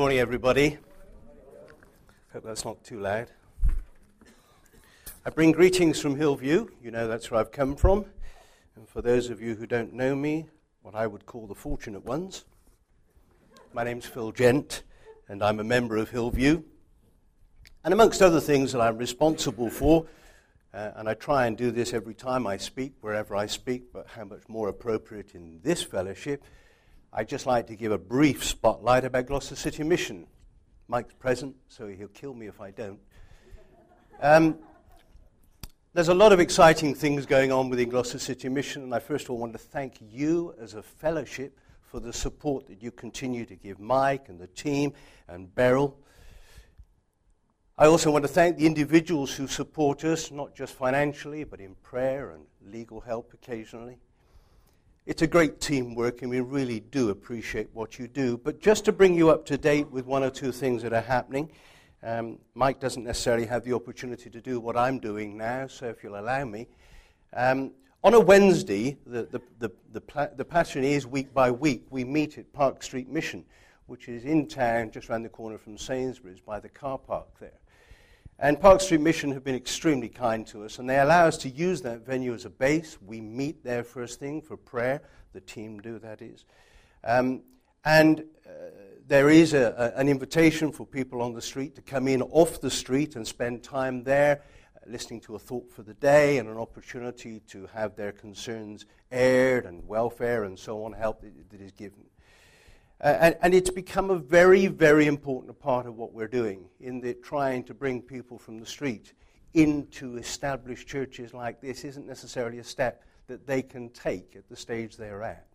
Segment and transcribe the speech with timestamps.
[0.00, 0.78] Good morning, everybody.
[2.32, 3.30] Hope that's not too loud.
[5.26, 6.68] I bring greetings from Hillview.
[6.82, 8.06] You know that's where I've come from.
[8.76, 10.46] And for those of you who don't know me,
[10.80, 12.46] what I would call the fortunate ones,
[13.74, 14.84] my name's Phil Gent,
[15.28, 16.62] and I'm a member of Hillview.
[17.84, 20.06] And amongst other things that I'm responsible for,
[20.72, 24.06] uh, and I try and do this every time I speak, wherever I speak, but
[24.06, 26.42] how much more appropriate in this fellowship
[27.12, 30.28] I'd just like to give a brief spotlight about Gloucester City Mission.
[30.86, 33.00] Mike's present, so he'll kill me if I don't.
[34.22, 34.58] Um,
[35.92, 39.24] there's a lot of exciting things going on within Gloucester City Mission, and I first
[39.24, 43.44] of all want to thank you as a fellowship for the support that you continue
[43.44, 44.92] to give Mike and the team
[45.26, 45.98] and Beryl.
[47.76, 51.74] I also want to thank the individuals who support us, not just financially, but in
[51.82, 53.98] prayer and legal help occasionally.
[55.10, 58.38] It's a great teamwork, and we really do appreciate what you do.
[58.38, 61.00] But just to bring you up to date with one or two things that are
[61.00, 61.50] happening,
[62.04, 66.04] um, Mike doesn't necessarily have the opportunity to do what I'm doing now, so if
[66.04, 66.68] you'll allow me.
[67.32, 67.72] Um,
[68.04, 72.38] on a Wednesday, the, the, the, the, the pattern is week by week, we meet
[72.38, 73.44] at Park Street Mission,
[73.86, 77.58] which is in town just around the corner from Sainsbury's by the car park there.
[78.42, 81.50] And Park Street Mission have been extremely kind to us, and they allow us to
[81.50, 82.96] use that venue as a base.
[83.02, 85.02] We meet there first thing for prayer.
[85.34, 86.46] The team do, that is.
[87.04, 87.42] Um,
[87.84, 88.50] and uh,
[89.06, 92.62] there is a, a, an invitation for people on the street to come in off
[92.62, 94.40] the street and spend time there,
[94.74, 98.86] uh, listening to a thought for the day and an opportunity to have their concerns
[99.12, 102.04] aired and welfare and so on help that, that is given.
[103.02, 107.00] Uh, and, and, it's become a very, very important part of what we're doing in
[107.00, 109.14] the trying to bring people from the street
[109.54, 114.56] into established churches like this isn't necessarily a step that they can take at the
[114.56, 115.46] stage they're at.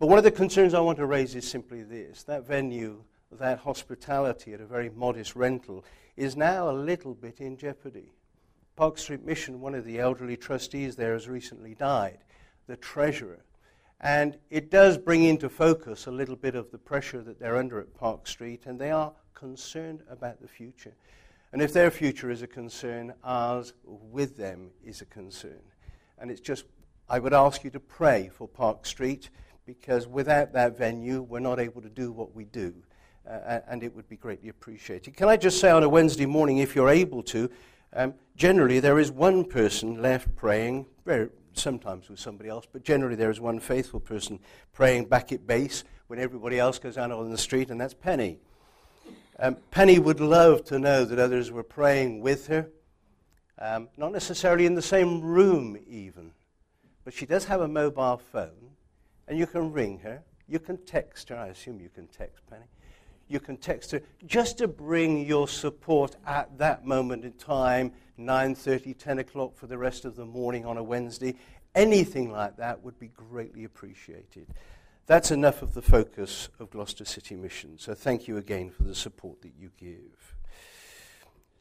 [0.00, 3.60] But one of the concerns I want to raise is simply this that venue, that
[3.60, 5.84] hospitality at a very modest rental,
[6.16, 8.10] is now a little bit in jeopardy.
[8.74, 12.18] Park Street Mission, one of the elderly trustees there, has recently died.
[12.66, 13.44] The treasurer
[14.04, 17.80] and it does bring into focus a little bit of the pressure that they're under
[17.80, 20.94] at Park Street, and they are concerned about the future.
[21.52, 25.62] And if their future is a concern, ours with them is a concern.
[26.18, 26.66] And it's just,
[27.08, 29.30] I would ask you to pray for Park Street,
[29.64, 32.74] because without that venue, we're not able to do what we do.
[33.26, 35.16] Uh, and it would be greatly appreciated.
[35.16, 37.50] Can I just say on a Wednesday morning, if you're able to,
[37.94, 43.14] um, generally there is one person left praying, very, sometimes with somebody else, but generally
[43.14, 44.40] there is one faithful person
[44.72, 48.38] praying back at base when everybody else goes out on the street, and that's Penny.
[49.38, 52.68] Um, Penny would love to know that others were praying with her,
[53.58, 56.32] um, not necessarily in the same room even,
[57.04, 58.70] but she does have a mobile phone,
[59.28, 60.22] and you can ring her.
[60.48, 61.36] You can text her.
[61.36, 62.64] I assume you can text Penny.
[63.28, 68.96] You can text her just to bring your support at that moment in time 9.30,
[68.96, 71.34] 10 o'clock for the rest of the morning on a Wednesday.
[71.74, 74.46] Anything like that would be greatly appreciated.
[75.06, 77.78] That's enough of the focus of Gloucester City Mission.
[77.78, 80.34] So thank you again for the support that you give.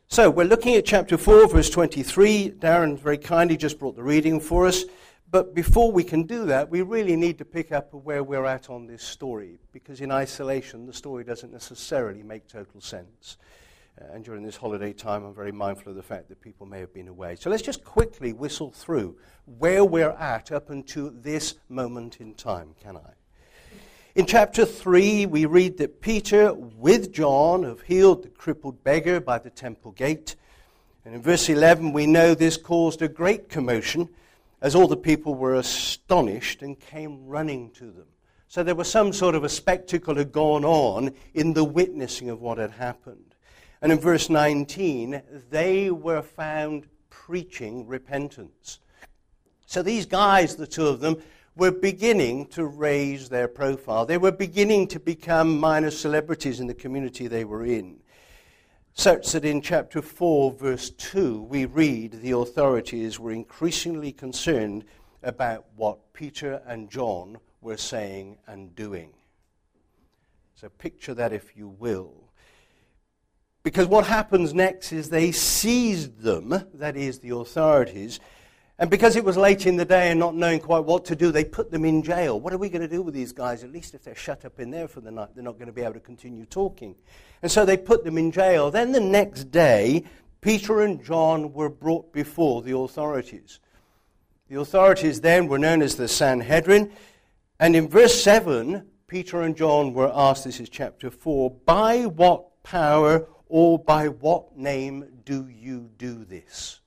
[0.08, 2.52] So we're looking at chapter 4, verse 23.
[2.52, 4.86] Darren very kindly just brought the reading for us.
[5.34, 8.70] But before we can do that, we really need to pick up where we're at
[8.70, 13.38] on this story, because in isolation, the story doesn't necessarily make total sense.
[14.00, 16.80] Uh, and during this holiday time, I'm very mindful of the fact that people may
[16.82, 17.36] have been away.
[17.36, 19.18] So let's just quickly whistle through
[19.58, 23.14] where we're at up until this moment in time, can I?
[24.14, 29.40] In chapter 3, we read that Peter, with John, have healed the crippled beggar by
[29.40, 30.36] the temple gate.
[31.04, 34.10] And in verse 11, we know this caused a great commotion
[34.64, 38.08] as all the people were astonished and came running to them.
[38.48, 42.40] So there was some sort of a spectacle had gone on in the witnessing of
[42.40, 43.36] what had happened.
[43.82, 48.80] And in verse 19, they were found preaching repentance.
[49.66, 51.22] So these guys, the two of them,
[51.58, 54.06] were beginning to raise their profile.
[54.06, 58.00] They were beginning to become minor celebrities in the community they were in.
[58.96, 64.86] Such that in chapter 4, verse 2, we read the authorities were increasingly concerned
[65.24, 69.14] about what Peter and John were saying and doing.
[70.54, 72.14] So picture that, if you will.
[73.64, 78.20] Because what happens next is they seized them, that is, the authorities,
[78.80, 81.32] and because it was late in the day and not knowing quite what to do,
[81.32, 82.40] they put them in jail.
[82.40, 83.64] What are we going to do with these guys?
[83.64, 85.74] At least if they're shut up in there for the night, they're not going to
[85.74, 86.96] be able to continue talking.
[87.44, 88.72] And so they put them in jail.
[88.72, 90.06] Then the next day,
[90.40, 93.60] Peter and John were brought before the authorities.
[94.50, 96.92] The authorities then were known as the Sanhedrin.
[97.60, 102.64] And in verse 7, Peter and John were asked, this is chapter 4, by what
[102.64, 106.80] power or by what name do you do this?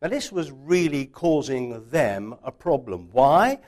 [0.00, 3.08] Now, this was really causing them a problem.
[3.12, 3.58] Why?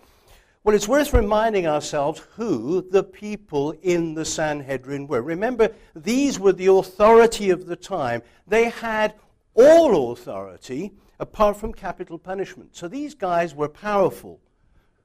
[0.65, 5.21] Well, it's worth reminding ourselves who the people in the Sanhedrin were.
[5.21, 8.23] Remember, these were the authority of the time.
[8.47, 9.15] They had
[9.55, 12.75] all authority apart from capital punishment.
[12.75, 14.41] So these guys were powerful.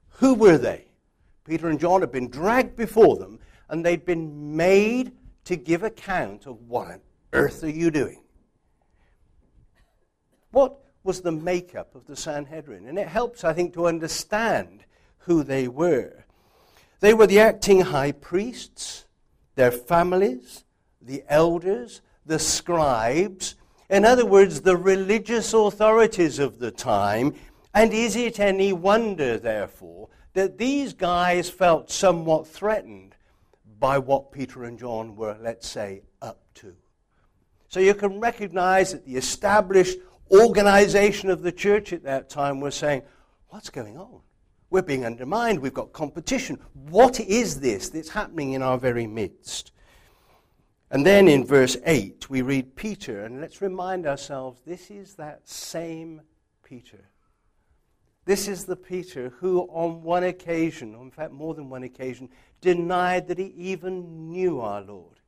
[0.08, 0.86] Who were they?
[1.44, 5.12] Peter and John had been dragged before them, and they'd been made
[5.44, 7.00] to give account of what on
[7.34, 8.22] earth are you doing?
[10.52, 12.86] What was the makeup of the Sanhedrin.
[12.86, 14.84] And it helps, I think, to understand
[15.20, 16.24] who they were.
[17.00, 19.06] They were the acting high priests,
[19.54, 20.64] their families,
[21.00, 23.54] the elders, the scribes,
[23.90, 27.34] in other words, the religious authorities of the time.
[27.74, 33.16] And is it any wonder, therefore, that these guys felt somewhat threatened
[33.80, 36.76] by what Peter and John were, let's say, up to?
[37.68, 39.98] So you can recognize that the established
[40.30, 43.02] organization of the church at that time was saying,
[43.48, 44.20] What's going on?
[44.70, 45.58] We're being undermined.
[45.58, 46.58] We've got competition.
[46.72, 49.72] What is this that's happening in our very midst?
[50.92, 55.48] And then in verse 8, we read Peter, and let's remind ourselves this is that
[55.48, 56.22] same
[56.64, 57.04] Peter.
[58.24, 62.28] This is the Peter who, on one occasion, in fact more than one occasion,
[62.60, 65.20] denied that he even knew our Lord.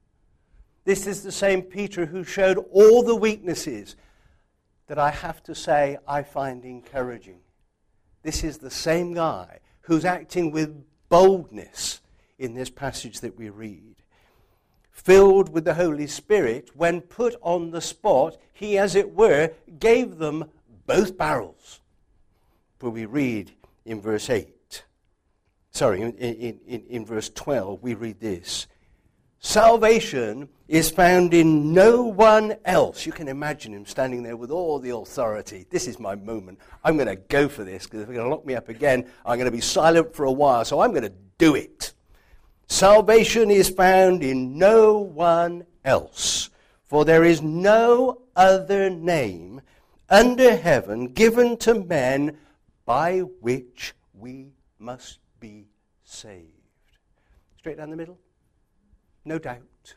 [0.85, 3.97] This is the same Peter who showed all the weaknesses
[4.89, 7.39] that I have to say I find encouraging.
[8.23, 12.01] This is the same guy who's acting with boldness
[12.39, 13.97] in this passage that we read.
[14.91, 20.19] Filled with the Holy Spirit, when put on the spot, he, as it were, gave
[20.19, 20.45] them
[20.87, 21.81] both barrels.
[22.79, 23.53] For we read
[23.85, 24.85] in verse 8,
[25.71, 28.67] sorry, in, in, in, in verse 12, we read this
[29.45, 33.05] Salvation is found in no one else.
[33.05, 35.67] You can imagine him standing there with all the authority.
[35.69, 36.61] This is my moment.
[36.85, 39.11] I'm going to go for this because if they're going to lock me up again,
[39.27, 41.93] I'm going to be silent for a while, so I'm going to do it.
[42.69, 46.49] Salvation is found in no one else,
[46.85, 49.61] for there is no other name
[50.09, 52.39] under heaven given to men
[52.85, 55.67] by which we must be
[56.05, 56.47] saved.
[57.59, 58.19] Straight down the middle
[59.25, 59.95] no doubt,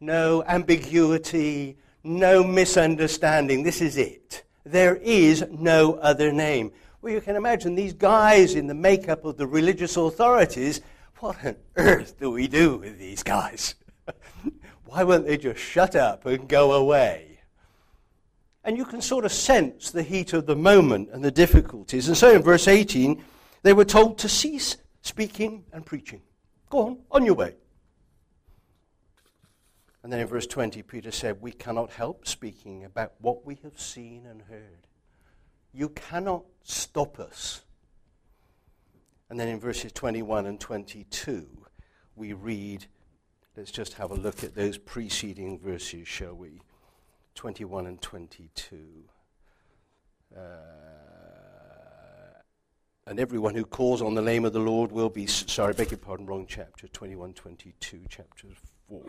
[0.00, 3.62] no ambiguity, no misunderstanding.
[3.62, 4.44] This is it.
[4.64, 6.72] There is no other name.
[7.00, 10.80] Well, you can imagine these guys in the makeup of the religious authorities.
[11.18, 13.74] What on earth do we do with these guys?
[14.84, 17.40] Why won't they just shut up and go away?
[18.64, 22.08] And you can sort of sense the heat of the moment and the difficulties.
[22.08, 23.22] And so in verse 18,
[23.62, 26.22] they were told to cease speaking and preaching.
[26.68, 27.54] Go on, on your way.
[30.06, 33.80] And then in verse 20, Peter said, We cannot help speaking about what we have
[33.80, 34.86] seen and heard.
[35.72, 37.62] You cannot stop us.
[39.28, 41.48] And then in verses 21 and 22,
[42.14, 42.86] we read,
[43.56, 46.62] let's just have a look at those preceding verses, shall we?
[47.34, 48.78] 21 and 22.
[50.36, 50.40] Uh,
[53.08, 55.98] and everyone who calls on the name of the Lord will be, sorry, beg your
[55.98, 58.46] pardon, wrong chapter, 21, 22, chapter
[58.88, 59.02] 4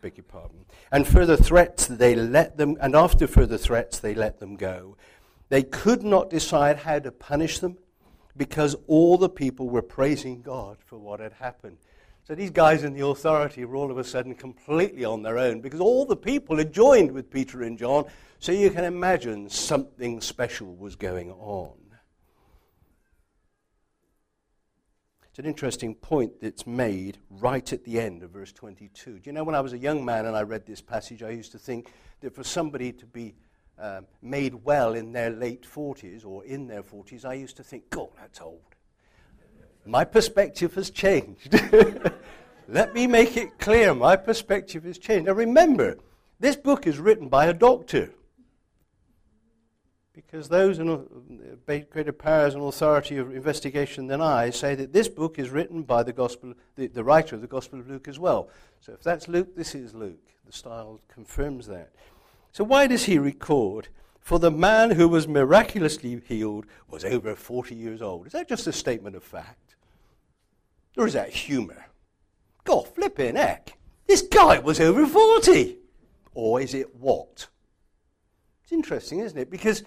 [0.00, 0.64] beg your pardon.
[0.92, 4.96] And further threats, they let them, and after further threats, they let them go.
[5.48, 7.78] They could not decide how to punish them
[8.36, 11.78] because all the people were praising God for what had happened.
[12.26, 15.60] So these guys in the authority were all of a sudden completely on their own
[15.60, 18.04] because all the people had joined with Peter and John.
[18.40, 21.72] So you can imagine something special was going on.
[25.36, 29.18] It's an interesting point that's made right at the end of verse 22.
[29.18, 31.28] Do you know, when I was a young man and I read this passage, I
[31.28, 33.34] used to think that for somebody to be
[33.78, 37.90] um, made well in their late 40s or in their 40s, I used to think,
[37.90, 38.62] God, that's old.
[39.84, 41.52] My perspective has changed.
[42.68, 45.26] Let me make it clear my perspective has changed.
[45.26, 45.98] Now remember,
[46.40, 48.10] this book is written by a doctor
[50.16, 51.06] because those in
[51.66, 56.02] greater powers and authority of investigation than I say that this book is written by
[56.02, 58.48] the gospel, the, the writer of the Gospel of Luke as well.
[58.80, 60.32] So if that's Luke, this is Luke.
[60.46, 61.92] The style confirms that.
[62.50, 63.88] So why does he record?
[64.18, 68.26] For the man who was miraculously healed was over 40 years old.
[68.26, 69.76] Is that just a statement of fact?
[70.96, 71.86] Or is that humor?
[72.64, 73.76] God flipping heck.
[74.06, 75.76] This guy was over 40.
[76.32, 77.48] Or is it what?
[78.64, 79.48] It's interesting, isn't it?
[79.48, 79.84] Because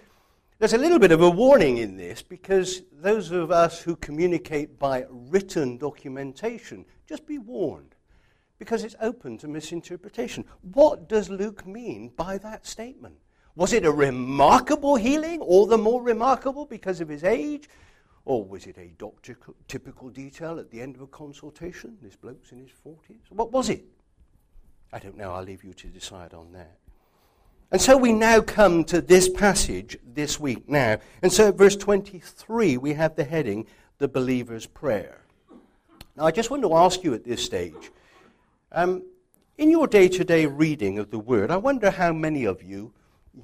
[0.59, 4.77] There's a little bit of a warning in this because those of us who communicate
[4.77, 7.95] by written documentation, just be warned
[8.57, 10.43] because it's open to misinterpretation.
[10.73, 13.15] What does Luke mean by that statement?
[13.55, 17.69] Was it a remarkable healing, all the more remarkable because of his age?
[18.25, 19.37] Or was it a doctor
[19.69, 21.97] typical detail at the end of a consultation?
[22.01, 23.21] This bloke's in his 40s?
[23.29, 23.85] What was it?
[24.91, 25.31] I don't know.
[25.31, 26.79] I'll leave you to decide on that.
[27.71, 30.97] And so we now come to this passage this week now.
[31.21, 33.67] And so at verse 23, we have the heading,
[33.99, 35.21] The Believer's Prayer.
[36.15, 37.91] Now, I just want to ask you at this stage
[38.71, 39.03] um,
[39.57, 42.93] in your day to day reading of the Word, I wonder how many of you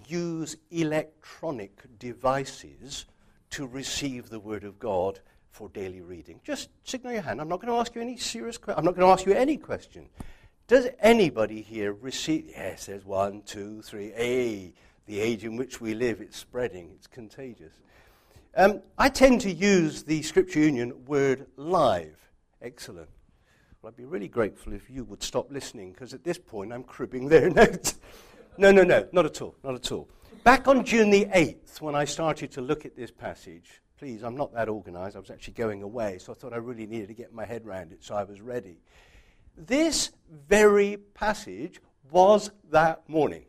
[0.08, 3.05] use electronic devices
[3.51, 5.20] to receive the Word of God
[5.51, 6.41] for daily reading.
[6.44, 7.41] Just signal your hand.
[7.41, 8.77] I'm not going to ask you any serious questions.
[8.77, 10.10] I'm not going to ask you any question.
[10.67, 12.48] Does anybody here receive?
[12.50, 14.12] Yes, there's one, two, three.
[14.17, 14.74] A,
[15.05, 17.74] the age in which we live, it's spreading, it's contagious.
[18.57, 22.17] Um, I tend to use the Scripture Union word live.
[22.63, 23.10] Excellent.
[23.79, 26.84] Well, I'd be really grateful if you would stop listening, because at this point I'm
[26.84, 28.00] cribbing their notes.
[28.57, 30.10] no, no, no, not at all, not at all.
[30.43, 34.36] Back on June the 8th, when I started to look at this passage, please, I'm
[34.36, 35.15] not that organized.
[35.15, 37.67] I was actually going away, so I thought I really needed to get my head
[37.67, 38.79] around it, so I was ready.
[39.58, 41.82] This very passage
[42.12, 43.46] was that morning.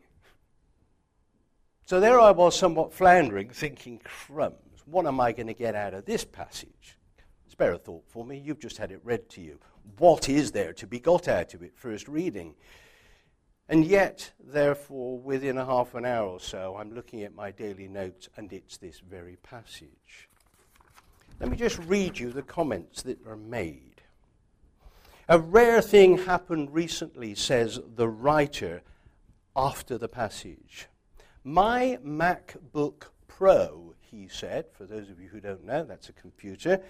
[1.85, 5.93] So there I was, somewhat floundering, thinking, crumbs, what am I going to get out
[5.93, 6.97] of this passage?
[7.47, 8.37] Spare a thought for me.
[8.37, 9.59] You've just had it read to you.
[9.97, 12.55] What is there to be got out of it, first reading?
[13.69, 17.87] And yet, therefore, within a half an hour or so, I'm looking at my daily
[17.87, 20.29] notes, and it's this very passage.
[21.39, 23.96] Let me just read you the comments that are made.
[25.29, 28.81] A rare thing happened recently, says the writer
[29.57, 30.87] after the passage.
[31.43, 36.81] My MacBook Pro, he said, for those of you who don't know, that's a computer,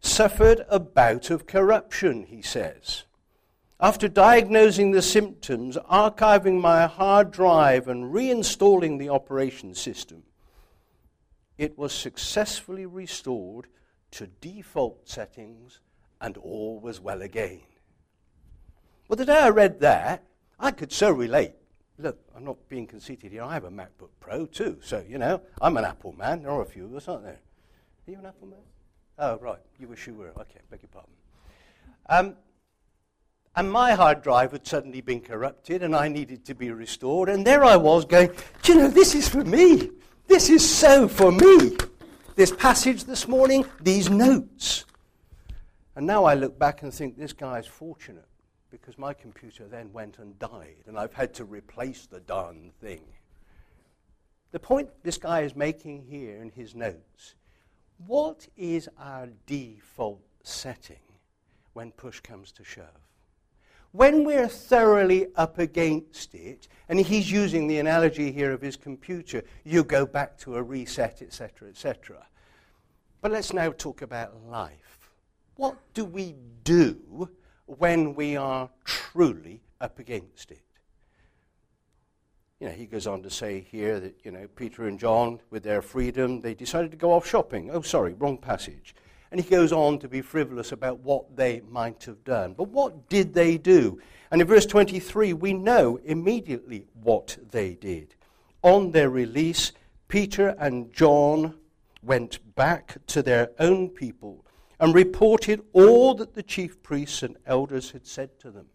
[0.00, 3.04] suffered a bout of corruption, he says.
[3.80, 10.24] After diagnosing the symptoms, archiving my hard drive, and reinstalling the operation system,
[11.56, 13.68] it was successfully restored
[14.10, 15.80] to default settings
[16.20, 17.60] and all was well again.
[19.08, 20.24] Well, the day I read that,
[20.58, 21.52] I could so relate.
[21.98, 23.42] Look, I'm not being conceited here.
[23.42, 26.42] I have a MacBook Pro too, so, you know, I'm an Apple man.
[26.42, 27.40] There are a few of us, aren't there?
[28.08, 28.60] Are you an Apple man?
[29.18, 29.58] Oh, right.
[29.78, 30.30] You wish you were.
[30.30, 31.12] Okay, beg your pardon.
[32.08, 32.36] Um,
[33.56, 37.28] and my hard drive had suddenly been corrupted and I needed to be restored.
[37.28, 38.30] And there I was going,
[38.62, 39.90] Do you know, this is for me.
[40.26, 41.76] This is so for me.
[42.36, 44.84] This passage this morning, these notes.
[45.96, 48.28] And now I look back and think, this guy is fortunate
[48.70, 53.02] because my computer then went and died, and I've had to replace the darn thing.
[54.52, 57.34] The point this guy is making here in his notes
[58.06, 61.02] what is our default setting
[61.74, 62.86] when push comes to shove?
[63.92, 69.42] When we're thoroughly up against it, and he's using the analogy here of his computer,
[69.64, 72.26] you go back to a reset, etc., etc.
[73.20, 74.99] But let's now talk about life.
[75.60, 77.28] What do we do
[77.66, 80.62] when we are truly up against it.
[82.60, 85.62] You know, he goes on to say here that, you know, Peter and John, with
[85.62, 87.70] their freedom, they decided to go off shopping.
[87.70, 88.94] Oh, sorry, wrong passage.
[89.30, 92.54] And he goes on to be frivolous about what they might have done.
[92.54, 94.00] But what did they do?
[94.30, 98.14] And in verse 23, we know immediately what they did.
[98.62, 99.72] On their release,
[100.08, 101.54] Peter and John
[102.02, 104.44] went back to their own people
[104.80, 108.66] and reported all that the chief priests and elders had said to them.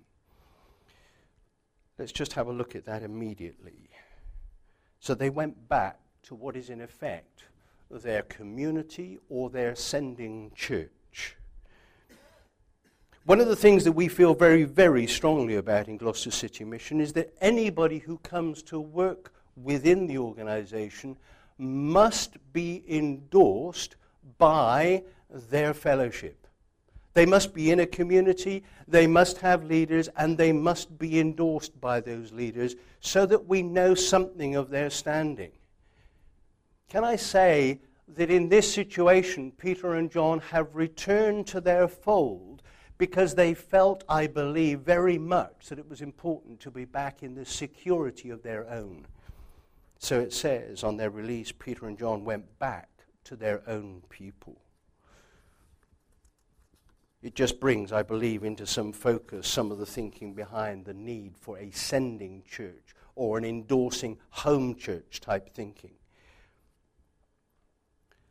[1.97, 3.89] Let's just have a look at that immediately.
[4.99, 7.45] So they went back to what is in effect
[7.89, 11.37] their community or their sending church.
[13.25, 17.01] One of the things that we feel very, very strongly about in Gloucester City Mission
[17.01, 21.17] is that anybody who comes to work within the organization
[21.57, 23.95] must be endorsed
[24.37, 26.47] by their fellowship.
[27.13, 31.79] They must be in a community, they must have leaders, and they must be endorsed
[31.79, 35.53] by those leaders so that we know something of their standing.
[36.89, 37.79] Can I say
[38.09, 42.61] that in this situation, Peter and John have returned to their fold
[42.97, 47.35] because they felt, I believe, very much that it was important to be back in
[47.35, 49.07] the security of their own.
[49.99, 52.89] So it says on their release, Peter and John went back
[53.23, 54.57] to their own people.
[57.25, 61.35] It just brings, I believe, into some focus some of the thinking behind the need
[61.35, 65.95] for a sending church or an endorsing home church type thinking.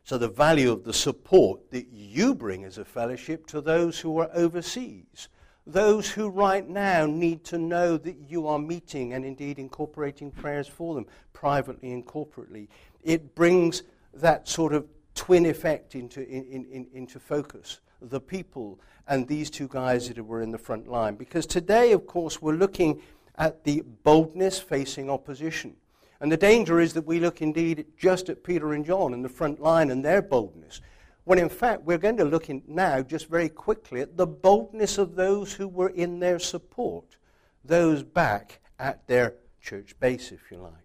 [0.05, 4.17] So, the value of the support that you bring as a fellowship to those who
[4.17, 5.27] are overseas,
[5.67, 10.69] those who right now need to know that you are meeting and indeed incorporating prayers
[10.69, 12.69] for them, privately and corporately.
[13.03, 13.83] It brings
[14.13, 19.67] that sort of twin effect into, in, in, into focus the people and these two
[19.67, 21.15] guys that were in the front line.
[21.15, 23.01] Because today, of course, we're looking
[23.37, 25.75] at the boldness facing opposition.
[26.19, 29.29] And the danger is that we look indeed just at Peter and John in the
[29.29, 30.81] front line and their boldness.
[31.25, 35.15] When in fact, we're going to look now just very quickly at the boldness of
[35.15, 37.17] those who were in their support,
[37.63, 40.84] those back at their church base, if you like.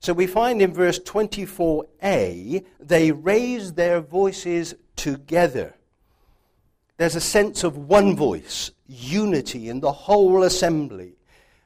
[0.00, 5.74] So we find in verse 24a, they raise their voices together.
[6.96, 11.16] There's a sense of one voice, unity in the whole assembly,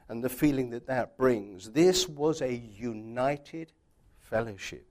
[0.09, 1.71] and the feeling that that brings.
[1.71, 3.71] This was a united
[4.19, 4.85] fellowship.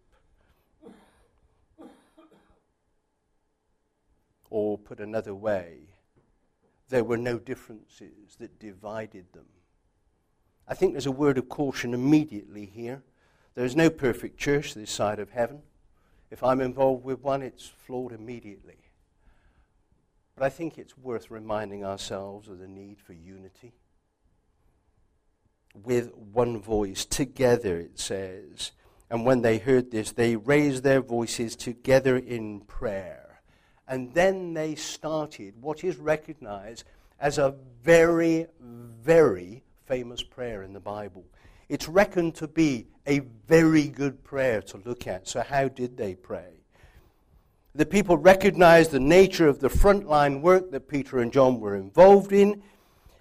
[4.48, 5.80] Or, put another way,
[6.88, 9.46] there were no differences that divided them.
[10.66, 13.02] I think there's a word of caution immediately here.
[13.54, 15.62] There's no perfect church this side of heaven.
[16.30, 18.78] If I'm involved with one, it's flawed immediately.
[20.34, 23.72] But I think it's worth reminding ourselves of the need for unity.
[25.84, 28.72] With one voice, together, it says.
[29.10, 33.42] And when they heard this, they raised their voices together in prayer.
[33.86, 36.84] And then they started what is recognized
[37.20, 41.24] as a very, very famous prayer in the Bible.
[41.68, 45.28] It's reckoned to be a very good prayer to look at.
[45.28, 46.60] So, how did they pray?
[47.74, 52.32] The people recognized the nature of the frontline work that Peter and John were involved
[52.32, 52.62] in,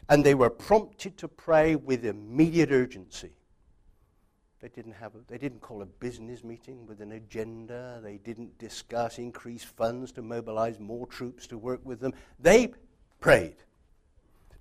[0.10, 3.32] and they were prompted to pray with immediate urgency.
[4.62, 8.00] They didn't, have a, they didn't call a business meeting with an agenda.
[8.02, 12.14] They didn't discuss increased funds to mobilize more troops to work with them.
[12.40, 12.72] They
[13.20, 13.58] prayed.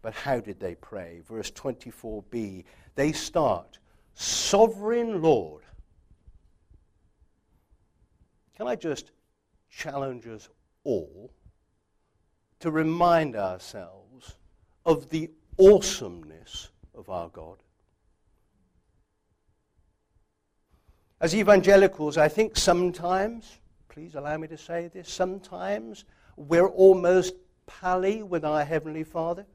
[0.02, 1.20] But how did they pray?
[1.26, 3.78] Verse 24b they start,
[4.14, 5.62] Sovereign Lord.
[8.56, 9.12] Can I just
[9.70, 10.48] challenge us
[10.84, 11.32] all
[12.60, 14.34] to remind ourselves
[14.84, 17.62] of the awesomeness of our God?
[21.20, 26.04] As evangelicals, I think sometimes, please allow me to say this, sometimes
[26.36, 27.34] we're almost
[27.66, 29.46] pally with our Heavenly Father.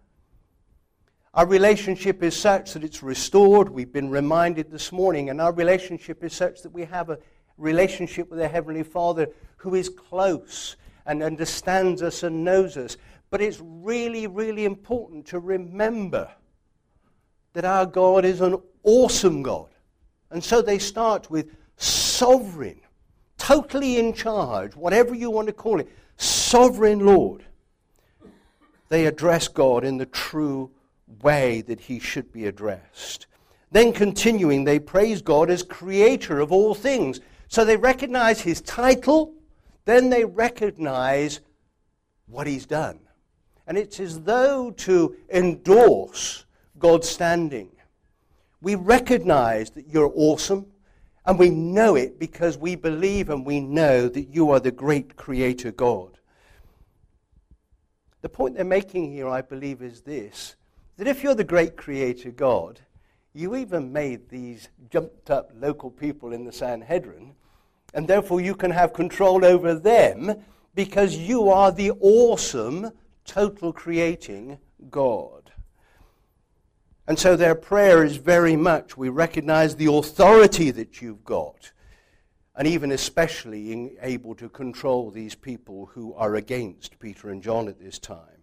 [1.34, 3.70] Our relationship is such that it's restored.
[3.70, 7.20] We've been reminded this morning, and our relationship is such that we have a
[7.58, 12.98] relationship with our Heavenly Father who is close and understands us and knows us.
[13.30, 16.32] But it's really, really important to remember
[17.54, 19.70] that our God is an awesome God.
[20.32, 22.80] And so they start with sovereign,
[23.38, 27.44] totally in charge, whatever you want to call it, sovereign Lord.
[28.90, 30.72] They address God in the true
[31.22, 33.28] way that he should be addressed.
[33.72, 37.20] Then, continuing, they praise God as creator of all things.
[37.48, 39.34] So they recognize his title,
[39.86, 41.40] then they recognize
[42.28, 43.00] what he's done.
[43.66, 46.46] And it's as though to endorse
[46.78, 47.72] God's standing.
[48.62, 50.68] We recognize that you're awesome,
[51.26, 55.16] and we know it because we believe and we know that you are the great
[55.16, 56.18] creator God.
[58.22, 60.57] The point they're making here, I believe, is this
[60.98, 62.82] that if you're the great creator God,
[63.34, 67.36] you even made these jumped up local people in the Sanhedrin,
[67.94, 72.92] and therefore you can have control over them because you are the awesome,
[73.26, 74.58] total creating
[74.90, 75.52] God.
[77.08, 81.72] And so their prayer is very much we recognize the authority that you've got,
[82.56, 87.80] and even especially able to control these people who are against Peter and John at
[87.80, 88.37] this time.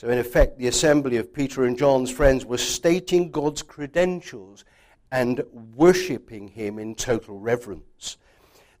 [0.00, 4.64] So, in effect, the assembly of Peter and John's friends was stating God's credentials
[5.12, 5.42] and
[5.76, 8.16] worshipping him in total reverence.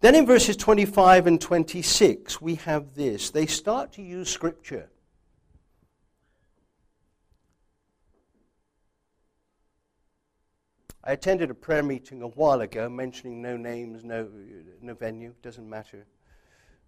[0.00, 3.28] Then in verses 25 and 26, we have this.
[3.28, 4.88] They start to use Scripture.
[11.04, 14.26] I attended a prayer meeting a while ago, mentioning no names, no,
[14.80, 16.06] no venue, doesn't matter.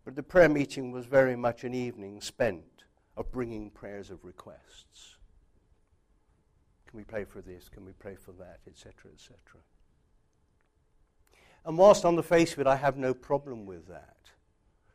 [0.06, 2.71] But the prayer meeting was very much an evening spent
[3.16, 5.16] of bringing prayers of requests.
[6.86, 7.68] Can we pray for this?
[7.68, 8.60] Can we pray for that?
[8.66, 9.36] Etc., etc.
[11.64, 14.16] And whilst on the face of it, I have no problem with that,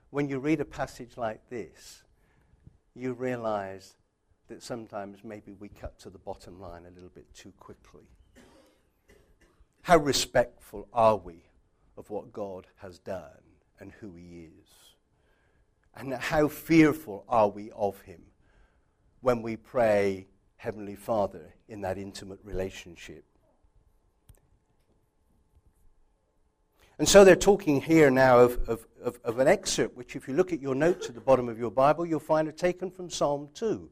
[0.09, 2.03] when you read a passage like this,
[2.95, 3.95] you realize
[4.47, 8.07] that sometimes maybe we cut to the bottom line a little bit too quickly.
[9.81, 11.43] How respectful are we
[11.97, 13.43] of what God has done
[13.79, 14.86] and who He is.
[15.97, 18.21] And how fearful are we of Him
[19.21, 23.25] when we pray, Heavenly Father, in that intimate relationship.
[26.99, 30.33] And so they're talking here now of, of, of, of, an excerpt, which, if you
[30.33, 33.09] look at your notes at the bottom of your Bible, you'll find it taken from
[33.09, 33.89] Psalm 2.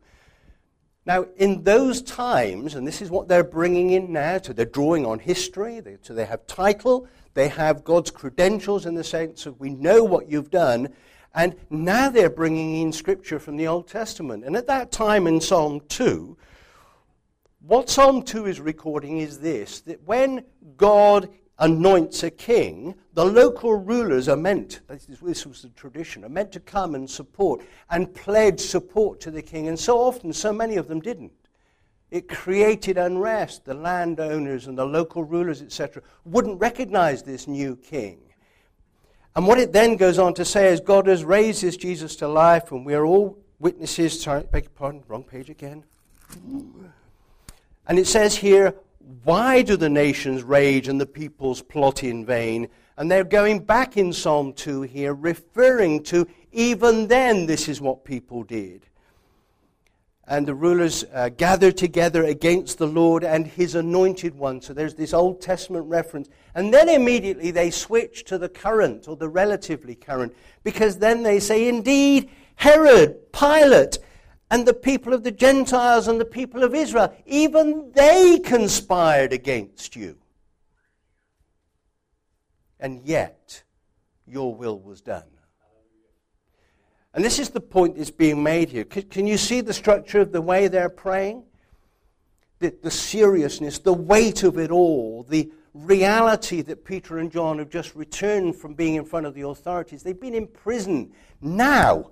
[1.08, 5.06] Now, in those times, and this is what they're bringing in now, so they're drawing
[5.06, 9.60] on history, they, so they have title, they have God's credentials in the sense of
[9.60, 10.90] we know what you've done,
[11.36, 14.46] and now they're bringing in scripture from the Old Testament.
[14.46, 16.38] And at that time in Psalm 2,
[17.60, 20.46] what Psalm 2 is recording is this that when
[20.78, 26.52] God anoints a king, the local rulers are meant, this was the tradition, are meant
[26.52, 29.68] to come and support and pledge support to the king.
[29.68, 31.32] And so often, so many of them didn't.
[32.12, 33.66] It created unrest.
[33.66, 38.20] The landowners and the local rulers, etc., wouldn't recognize this new king.
[39.36, 42.28] And what it then goes on to say is God has raised this Jesus to
[42.28, 44.22] life, and we are all witnesses.
[44.22, 45.84] Sorry, beg your pardon, wrong page again.
[47.88, 48.76] And it says here,
[49.24, 52.70] why do the nations rage and the peoples plot in vain?
[52.98, 58.06] And they're going back in Psalm 2 here, referring to even then this is what
[58.06, 58.86] people did.
[60.28, 64.60] And the rulers uh, gathered together against the Lord and his anointed one.
[64.60, 66.30] So there's this Old Testament reference.
[66.56, 70.34] And then immediately they switch to the current or the relatively current,
[70.64, 74.00] because then they say, indeed, Herod, Pilate,
[74.50, 79.96] and the people of the Gentiles and the people of Israel, even they conspired against
[79.96, 80.18] you.
[82.80, 83.64] And yet,
[84.26, 85.35] your will was done.
[87.16, 88.84] And this is the point that's being made here.
[88.84, 91.44] Can, can you see the structure of the way they're praying?
[92.60, 97.70] The, the seriousness, the weight of it all, the reality that Peter and John have
[97.70, 100.04] just returned from being in front of the authorities.
[100.04, 101.14] They've been in prison.
[101.42, 102.12] Now,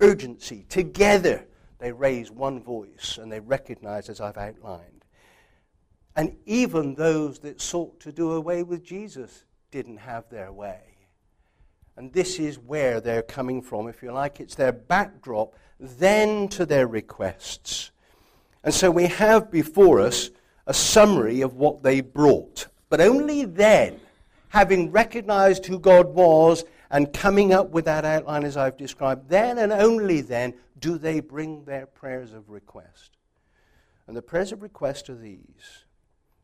[0.00, 0.66] urgency.
[0.68, 1.44] Together,
[1.78, 5.04] they raise one voice and they recognize, as I've outlined.
[6.14, 10.89] And even those that sought to do away with Jesus didn't have their way.
[12.00, 14.40] And this is where they're coming from, if you like.
[14.40, 17.90] It's their backdrop, then to their requests.
[18.64, 20.30] And so we have before us
[20.66, 22.68] a summary of what they brought.
[22.88, 24.00] But only then,
[24.48, 29.58] having recognized who God was and coming up with that outline as I've described, then
[29.58, 33.18] and only then do they bring their prayers of request.
[34.06, 35.84] And the prayers of request are these.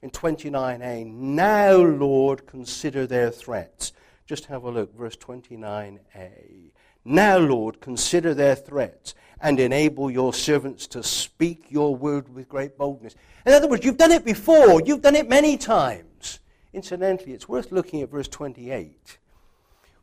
[0.03, 3.95] In 29a, now, Lord, consider their threats.
[4.27, 6.73] Just have a look, verse 29a.
[7.05, 12.77] Now, Lord, consider their threats and enable your servants to speak your word with great
[12.77, 13.15] boldness.
[13.45, 16.41] In other words, you've done it before, you've done it many times.
[16.73, 19.19] Incidentally, it's worth looking at verse 28.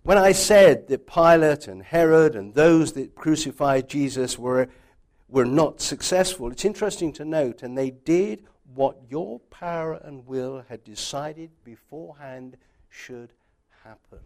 [0.03, 4.69] When I said that Pilate and Herod and those that crucified Jesus were,
[5.27, 10.63] were not successful, it's interesting to note, and they did what your power and will
[10.69, 12.55] had decided beforehand
[12.89, 13.33] should
[13.83, 14.19] happen.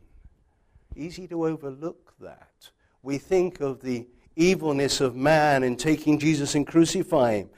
[0.96, 2.70] Easy to overlook that.
[3.04, 7.50] We think of the evilness of man in taking Jesus and crucifying him,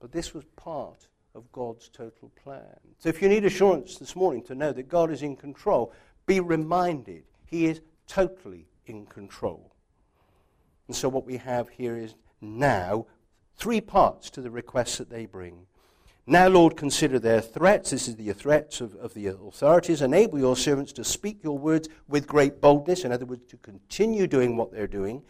[0.00, 2.78] but this was part of God's total plan.
[2.98, 5.92] So if you need assurance this morning to know that God is in control,
[6.24, 9.72] be reminded he is totally in control.
[10.86, 13.06] And so, what we have here is now
[13.56, 15.66] three parts to the requests that they bring.
[16.28, 17.90] Now, Lord, consider their threats.
[17.90, 20.02] This is the threats of, of the authorities.
[20.02, 23.04] Enable your servants to speak your words with great boldness.
[23.04, 25.22] In other words, to continue doing what they're doing.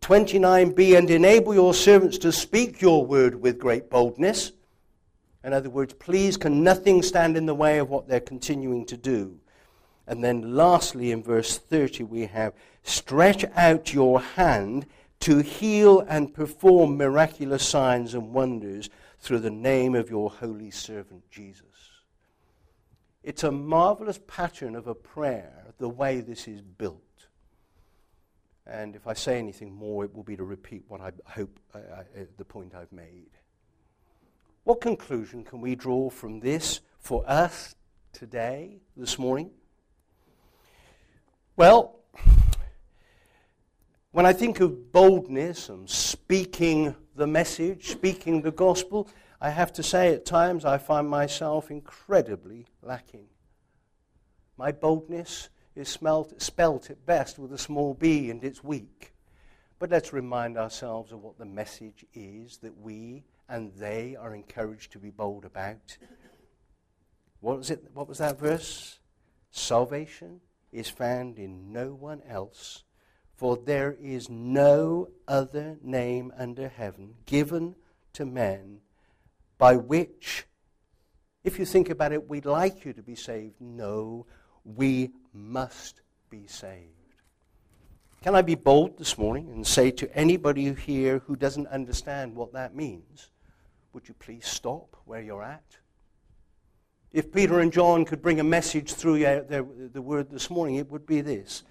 [0.00, 4.52] 29b, and enable your servants to speak your word with great boldness.
[5.44, 8.96] In other words, please, can nothing stand in the way of what they're continuing to
[8.96, 9.38] do?
[10.06, 14.86] And then lastly, in verse 30, we have stretch out your hand
[15.20, 21.28] to heal and perform miraculous signs and wonders through the name of your holy servant
[21.30, 21.64] Jesus.
[23.22, 27.02] It's a marvelous pattern of a prayer, the way this is built.
[28.66, 31.78] And if I say anything more, it will be to repeat what I hope uh,
[31.78, 32.02] uh,
[32.36, 33.30] the point I've made.
[34.64, 37.74] What conclusion can we draw from this for us
[38.12, 39.50] today, this morning?
[41.56, 41.98] Well,
[44.12, 49.08] when I think of boldness and speaking the message, speaking the gospel,
[49.40, 53.26] I have to say at times I find myself incredibly lacking.
[54.56, 59.12] My boldness is smelt, spelt at best with a small b and it's weak.
[59.78, 64.92] But let's remind ourselves of what the message is that we and they are encouraged
[64.92, 65.98] to be bold about.
[67.40, 67.84] What was it?
[67.94, 68.98] What was that verse?
[69.50, 70.40] Salvation
[70.72, 72.84] is found in no one else,
[73.38, 77.76] for there is no other name under heaven given
[78.12, 78.80] to men
[79.58, 80.44] by which,
[81.44, 83.54] if you think about it, we'd like you to be saved.
[83.60, 84.26] No,
[84.64, 86.90] we must be saved.
[88.22, 92.52] Can I be bold this morning and say to anybody here who doesn't understand what
[92.54, 93.30] that means,
[93.92, 95.78] would you please stop where you're at?
[97.12, 101.06] If Peter and John could bring a message through the, word this morning, it would
[101.06, 101.62] be this.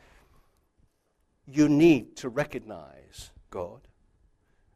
[1.47, 3.81] You need to recognize God.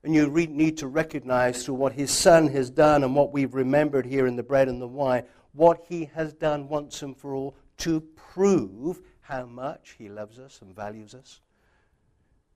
[0.04, 3.54] And you re- need to recognize through what his son has done and what we've
[3.54, 7.36] remembered here in the bread and the wine, what he has done once and for
[7.36, 11.42] all to prove how much he loves us and values us.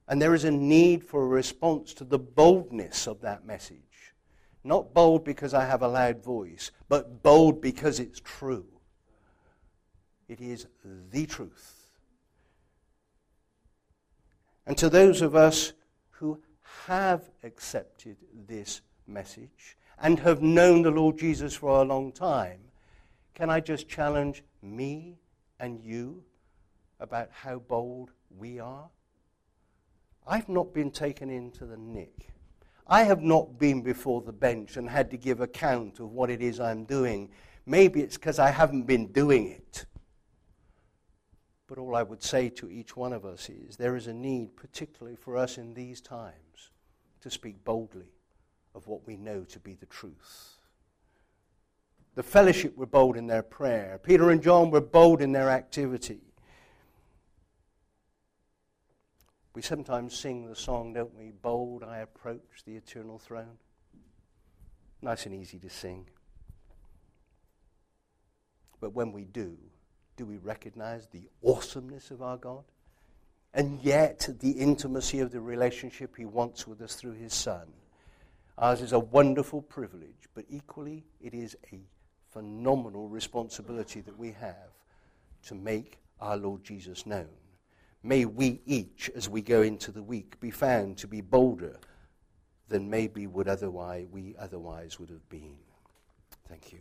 [0.07, 3.79] And there is a need for a response to the boldness of that message.
[4.63, 8.65] Not bold because I have a loud voice, but bold because it's true.
[10.27, 10.65] It is
[11.11, 11.74] the truth.
[14.65, 15.73] And to those of us
[16.09, 16.41] who
[16.87, 22.59] have accepted this message and have known the Lord Jesus for a long time,
[23.33, 25.17] can I just challenge me
[25.59, 26.23] and you
[26.99, 28.89] about how bold we are?
[30.27, 32.29] I've not been taken into the nick.
[32.87, 36.41] I have not been before the bench and had to give account of what it
[36.41, 37.29] is I'm doing.
[37.65, 39.85] Maybe it's because I haven't been doing it.
[41.67, 44.55] But all I would say to each one of us is there is a need,
[44.55, 46.69] particularly for us in these times,
[47.21, 48.11] to speak boldly
[48.75, 50.57] of what we know to be the truth.
[52.13, 53.99] The fellowship were bold in their prayer.
[54.01, 56.21] Peter and John were bold in their activity.
[59.53, 61.31] We sometimes sing the song, don't we?
[61.31, 63.57] Bold I approach the eternal throne.
[65.01, 66.07] Nice and easy to sing.
[68.79, 69.57] But when we do,
[70.17, 72.63] do we recognize the awesomeness of our God?
[73.53, 77.67] And yet, the intimacy of the relationship He wants with us through His Son.
[78.57, 81.79] Ours is a wonderful privilege, but equally, it is a
[82.31, 84.71] phenomenal responsibility that we have
[85.43, 87.29] to make our Lord Jesus known.
[88.03, 91.79] May we each, as we go into the week, be found to be bolder
[92.67, 95.55] than maybe would otherwise we otherwise would have been.
[96.47, 96.79] Thank you.